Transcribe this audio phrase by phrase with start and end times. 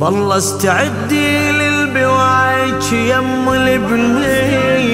[0.00, 4.88] بالله استعدي للبواج يم البنين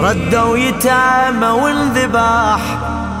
[0.00, 2.60] ردوا يتامى وانذباح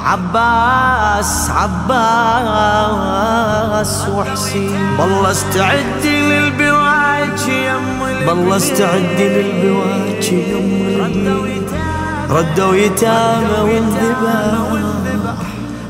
[0.04, 2.48] عباس عباس
[4.08, 4.96] وحسين.
[4.98, 10.66] بالله استعدي للبواج يم بالله استعدي للبواج يم
[12.30, 14.95] ردوا يتامى وانذباح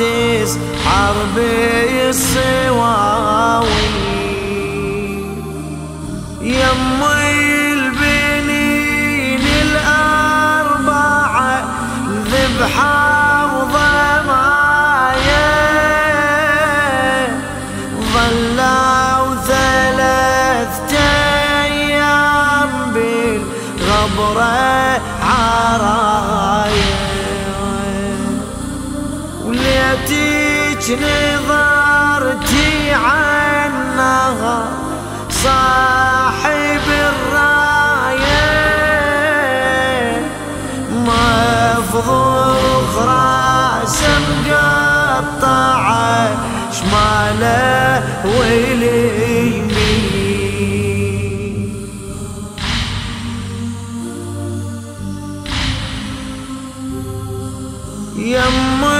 [0.00, 0.50] والنار
[2.10, 3.09] تسحر
[30.10, 34.68] وليتك نظرتي عنها
[35.30, 38.40] صاحب الراية.
[40.90, 42.12] مفضوخ
[42.98, 46.28] راسه مقطعة
[46.72, 49.70] شماله واليمين
[58.16, 58.99] يم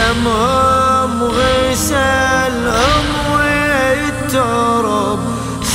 [0.00, 5.18] دمهم غسلهم والترب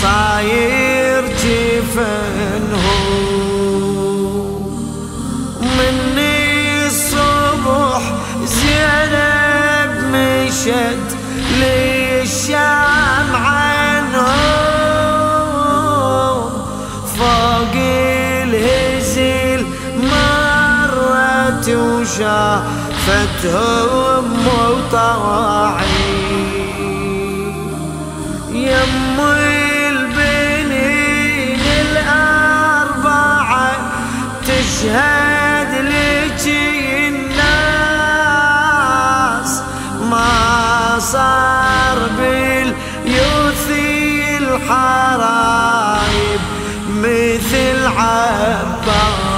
[0.01, 2.75] صاير جفنهم
[5.61, 8.01] مني الصبح
[8.45, 11.07] زينب مشت
[11.59, 14.35] للشام عنهم
[17.17, 17.73] فوق
[18.43, 19.61] الهزيل
[19.97, 21.67] مرت
[23.05, 25.85] وشافتهم وطواعين
[28.53, 29.19] يم
[29.89, 31.61] البنين
[31.91, 33.71] الأربعة
[34.47, 36.43] تشهد لك
[37.07, 37.51] الناس
[40.09, 40.33] ما
[40.99, 43.67] صار باليوث
[44.41, 46.41] الحرايب
[46.89, 49.34] مثل عباس.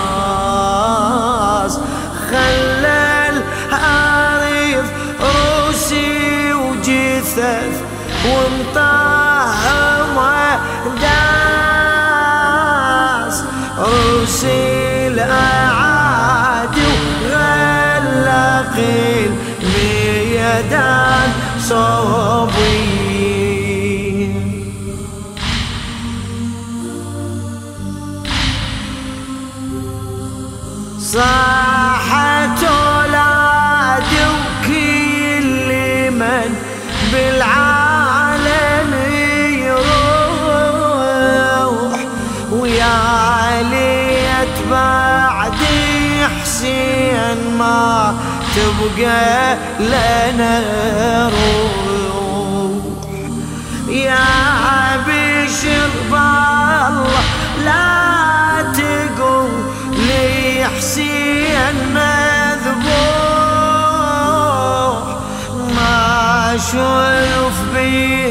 [14.27, 16.81] روسي الأعادي
[17.24, 19.31] وغلقين
[19.63, 21.29] ميدان
[21.59, 22.57] صوبين
[31.00, 31.46] صاحت
[46.57, 48.15] حسين ما
[48.56, 50.54] تبقى لنا
[51.30, 52.81] روح.
[53.89, 54.25] يا
[54.65, 57.06] عبشر بالله
[57.65, 59.50] لا تقول
[59.98, 62.98] لي حسين مذبوح.
[65.75, 68.26] ما أشوف بيه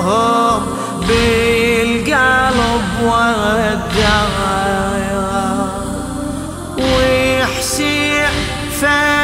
[0.00, 0.62] لهم
[1.08, 4.30] بالقلب والدعايا
[6.78, 8.26] ويحسي
[8.80, 9.19] فيه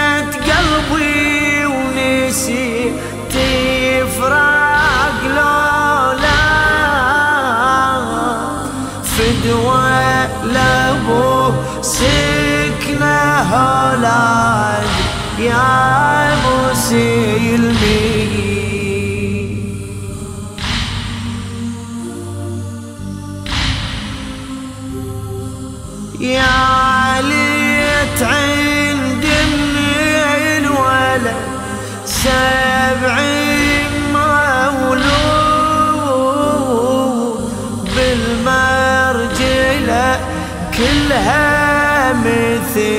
[41.11, 42.99] الهامثي